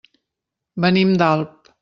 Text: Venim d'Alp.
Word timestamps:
Venim 0.87 1.13
d'Alp. 1.23 1.73